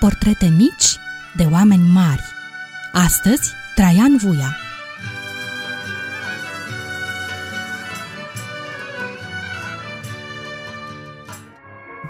[0.00, 0.98] portrete mici
[1.36, 2.24] de oameni mari.
[2.92, 4.56] Astăzi, Traian Vuia.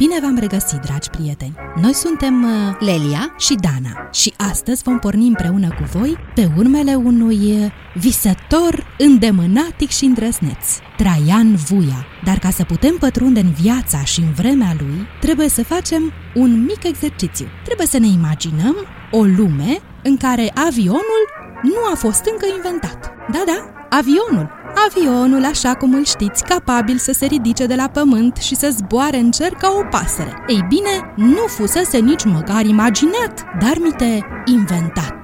[0.00, 1.54] Bine v-am regăsit, dragi prieteni!
[1.80, 6.94] Noi suntem uh, Lelia și Dana și astăzi vom porni împreună cu voi pe urmele
[6.94, 12.06] unui uh, visător îndemânatic și îndrăsneț, Traian Vuia.
[12.24, 16.62] Dar ca să putem pătrunde în viața și în vremea lui, trebuie să facem un
[16.62, 17.46] mic exercițiu.
[17.64, 18.76] Trebuie să ne imaginăm
[19.10, 21.22] o lume în care avionul
[21.62, 23.12] nu a fost încă inventat.
[23.30, 24.59] Da, da, avionul.
[24.88, 29.16] Avionul, așa cum îl știți, capabil să se ridice de la pământ și să zboare
[29.16, 30.44] în cer ca o pasăre.
[30.46, 35.19] Ei bine, nu fusese nici măcar imaginat, dar mite inventat.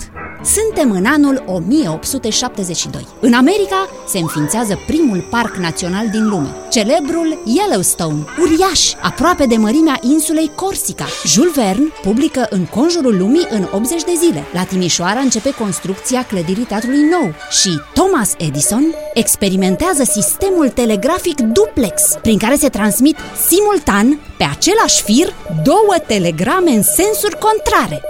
[0.46, 3.06] Suntem în anul 1872.
[3.20, 9.98] În America se înființează primul parc național din lume, celebrul Yellowstone, uriaș, aproape de mărimea
[10.00, 11.06] insulei Corsica.
[11.24, 14.44] Jules Verne publică în conjurul lumii în 80 de zile.
[14.52, 22.38] La Timișoara începe construcția clădirii teatrului nou și Thomas Edison experimentează sistemul telegrafic duplex, prin
[22.38, 23.16] care se transmit
[23.48, 28.02] simultan pe același fir două telegrame în sensuri contrare.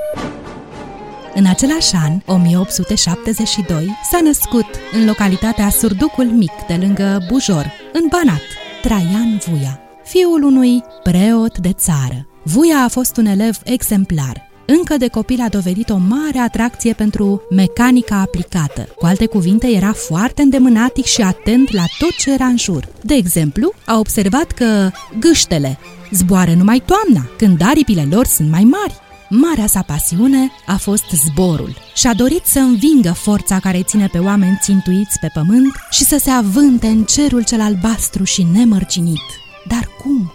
[1.39, 8.41] În același an, 1872, s-a născut în localitatea Surducul Mic, de lângă Bujor, în Banat,
[8.83, 12.27] Traian Vuia, fiul unui preot de țară.
[12.43, 14.51] Vuia a fost un elev exemplar.
[14.67, 18.89] Încă de copil a dovedit o mare atracție pentru mecanica aplicată.
[18.97, 22.89] Cu alte cuvinte, era foarte îndemânatic și atent la tot ce era în jur.
[23.03, 25.78] De exemplu, a observat că gâștele
[26.11, 29.05] zboară numai toamna, când aripile lor sunt mai mari.
[29.28, 34.19] Marea sa pasiune a fost zborul și a dorit să învingă forța care ține pe
[34.19, 39.24] oameni țintuiți pe pământ și să se avânte în cerul cel albastru și nemărcinit.
[39.69, 40.32] Dar cum?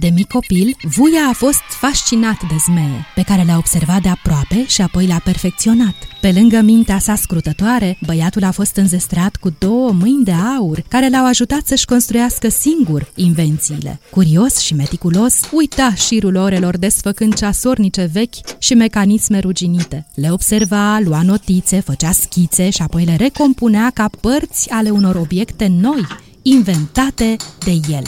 [0.00, 4.66] De mic copil, Vuia a fost fascinat de zmeie, pe care le-a observat de aproape
[4.66, 5.94] și apoi le-a perfecționat.
[6.20, 11.08] Pe lângă mintea sa scrutătoare, băiatul a fost înzestrat cu două mâini de aur, care
[11.08, 14.00] l-au ajutat să-și construiască singur invențiile.
[14.10, 20.06] Curios și meticulos, uita șirul orelor desfăcând ceasornice vechi și mecanisme ruginite.
[20.14, 25.66] Le observa, lua notițe, făcea schițe și apoi le recompunea ca părți ale unor obiecte
[25.66, 26.06] noi,
[26.42, 28.04] inventate de el.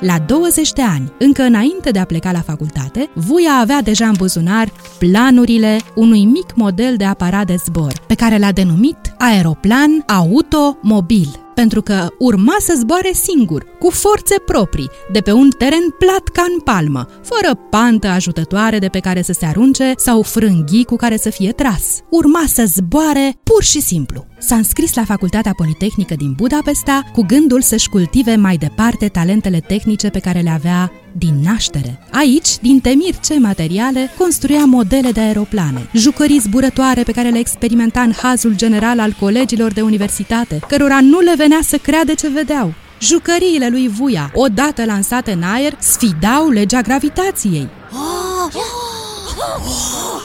[0.00, 4.14] La 20 de ani, încă înainte de a pleca la facultate, Vuia avea deja în
[4.16, 11.48] buzunar planurile unui mic model de aparat de zbor, pe care l-a denumit aeroplan automobil
[11.60, 16.44] pentru că urma să zboare singur, cu forțe proprii, de pe un teren plat ca
[16.48, 21.16] în palmă, fără pantă ajutătoare de pe care să se arunce sau frânghii cu care
[21.16, 22.00] să fie tras.
[22.10, 24.26] Urma să zboare pur și simplu.
[24.38, 30.08] S-a înscris la Facultatea Politehnică din Budapesta cu gândul să-și cultive mai departe talentele tehnice
[30.08, 31.98] pe care le avea din naștere.
[32.12, 38.00] Aici, din temir ce materiale, construia modele de aeroplane, jucării zburătoare pe care le experimenta
[38.00, 42.74] în hazul general al colegilor de universitate, cărora nu le venea să creadă ce vedeau.
[43.00, 47.68] Jucăriile lui Vuia, odată lansate în aer, sfidau legea gravitației.
[47.92, 48.54] Oh!
[48.54, 49.62] Oh!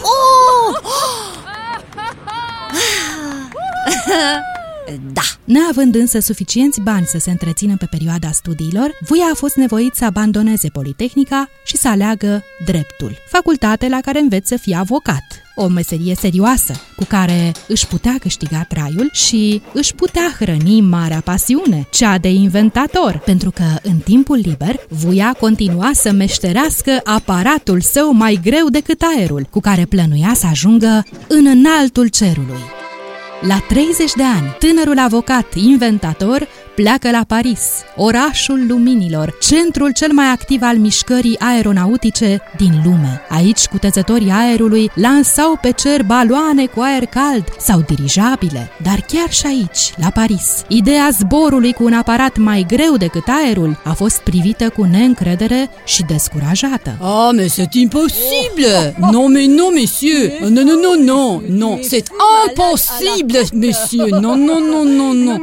[0.02, 0.54] Oh!
[5.14, 5.22] Da.
[5.44, 10.06] Neavând însă suficienți bani să se întrețină pe perioada studiilor, Vuia a fost nevoit să
[10.06, 15.24] abandoneze Politehnica și să aleagă dreptul, facultate la care înveți să fie avocat,
[15.56, 21.88] o meserie serioasă, cu care își putea câștiga traiul și își putea hrăni marea pasiune,
[21.92, 28.40] cea de inventator, pentru că în timpul liber, Vuia continua să meșterească aparatul său mai
[28.44, 32.83] greu decât aerul, cu care plănuia să ajungă în înaltul cerului.
[33.48, 37.62] La 30 de ani, tânărul avocat inventator pleacă la Paris,
[37.96, 43.22] orașul luminilor, centrul cel mai activ al mișcării aeronautice din lume.
[43.30, 48.72] Aici, cutezătorii aerului lansau pe cer baloane cu aer cald sau dirijabile.
[48.84, 53.80] Dar chiar și aici, la Paris, ideea zborului cu un aparat mai greu decât aerul
[53.84, 56.98] a fost privită cu neîncredere și descurajată.
[57.02, 58.96] Ah, mais c'est impossible!
[59.12, 60.32] Non, mais non, messieurs!
[60.42, 62.06] Non, non, non, non, non, c'est
[62.48, 64.12] impossible, messieurs!
[64.12, 65.42] Non, non, non, non, non!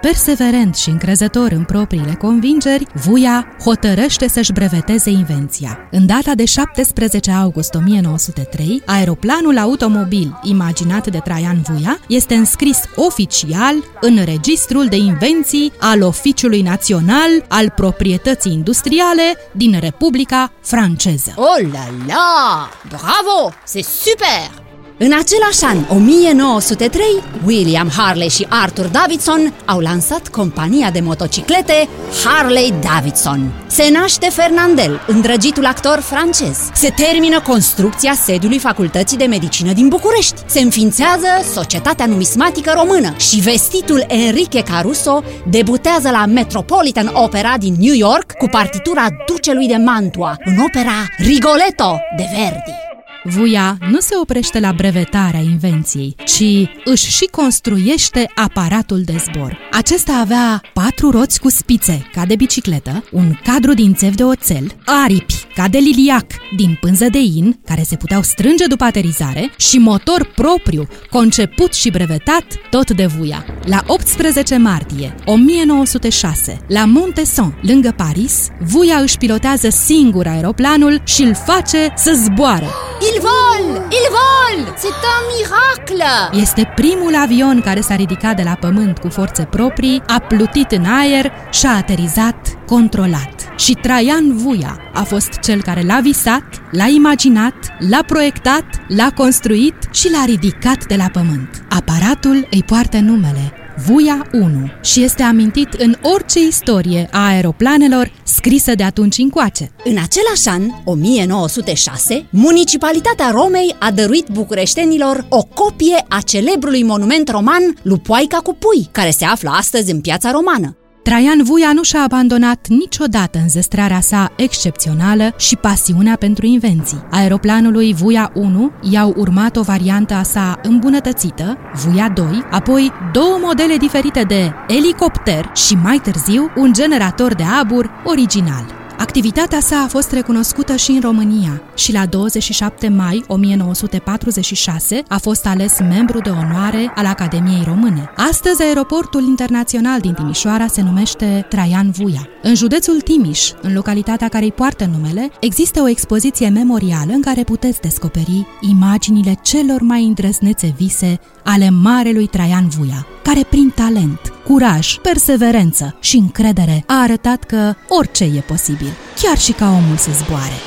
[0.00, 5.78] Perseverent perseverent și încrezător în propriile convingeri, Vuia hotărăște să-și breveteze invenția.
[5.90, 13.74] În data de 17 august 1903, aeroplanul automobil imaginat de Traian Vuia este înscris oficial
[14.00, 21.32] în Registrul de Invenții al Oficiului Național al Proprietății Industriale din Republica Franceză.
[21.36, 22.68] Oh la la!
[22.88, 23.52] Bravo!
[23.64, 24.65] C'est super!
[24.98, 27.04] În același an, 1903,
[27.46, 31.88] William Harley și Arthur Davidson au lansat compania de motociclete
[32.24, 33.52] Harley Davidson.
[33.66, 36.58] Se naște Fernandel, îndrăgitul actor francez.
[36.74, 40.40] Se termină construcția sediului Facultății de Medicină din București.
[40.46, 47.94] Se înființează Societatea Numismatică Română și vestitul Enrique Caruso debutează la Metropolitan Opera din New
[47.94, 52.85] York cu partitura Ducelui de Mantua în opera Rigoletto de Verdi.
[53.28, 59.58] Vuia nu se oprește la brevetarea invenției, ci își și construiește aparatul de zbor.
[59.72, 64.72] Acesta avea patru roți cu spițe, ca de bicicletă, un cadru din țev de oțel,
[64.84, 66.26] aripi, ca de liliac,
[66.56, 71.90] din pânză de in, care se puteau strânge după aterizare, și motor propriu, conceput și
[71.90, 73.44] brevetat tot de Vuia.
[73.64, 81.34] La 18 martie 1906, la Montesson, lângă Paris, Vuia își pilotează singur aeroplanul și îl
[81.34, 82.66] face să zboare.
[83.16, 83.86] Il vole!
[83.90, 84.74] Il vole!
[84.76, 86.38] C'est un miracle!
[86.40, 90.84] Este primul avion care s-a ridicat de la pământ cu forțe proprii, a plutit în
[90.84, 92.36] aer și a aterizat
[92.66, 93.52] controlat.
[93.58, 99.76] Și Traian Vuia a fost cel care l-a visat, l-a imaginat, l-a proiectat, l-a construit
[99.92, 101.64] și l-a ridicat de la pământ.
[101.68, 108.74] Aparatul îi poartă numele Vuia 1 și este amintit în orice istorie a aeroplanelor scrisă
[108.74, 109.70] de atunci încoace.
[109.84, 117.76] În același an, 1906, Municipalitatea Romei a dăruit bucureștenilor o copie a celebrului monument roman
[117.82, 120.76] Lupoaica cu pui, care se află astăzi în piața romană.
[121.06, 127.06] Traian Vuia nu și-a abandonat niciodată înzestrarea sa excepțională și pasiunea pentru invenții.
[127.10, 133.76] Aeroplanului Vuia 1 i-au urmat o variantă a sa îmbunătățită, Vuia 2, apoi două modele
[133.76, 138.75] diferite de elicopter și mai târziu un generator de abur original.
[138.98, 145.46] Activitatea sa a fost recunoscută și în România și la 27 mai 1946 a fost
[145.46, 148.10] ales membru de onoare al Academiei Române.
[148.16, 152.28] Astăzi, aeroportul internațional din Timișoara se numește Traian Vuia.
[152.42, 157.42] În județul Timiș, în localitatea care îi poartă numele, există o expoziție memorială în care
[157.42, 164.96] puteți descoperi imaginile celor mai îndrăznețe vise ale marelui Traian Vuia, care prin talent, curaj,
[164.96, 168.92] perseverență și încredere a arătat că orice e posibil,
[169.22, 170.58] chiar și ca omul să zboare.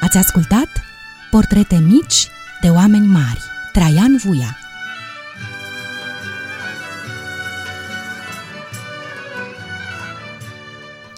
[0.00, 0.68] Ați ascultat
[1.30, 2.28] Portrete mici
[2.60, 3.42] de oameni mari,
[3.72, 4.58] Traian Vuia.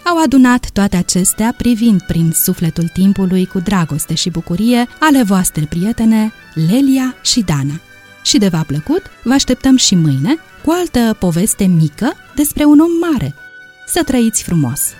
[0.05, 6.31] Au adunat toate acestea privind prin sufletul timpului cu dragoste și bucurie ale voastre prietene
[6.53, 7.79] Lelia și Dana.
[8.23, 13.11] Și de v-a plăcut, vă așteptăm și mâine cu altă poveste mică despre un om
[13.11, 13.35] mare.
[13.91, 14.93] Să trăiți frumos!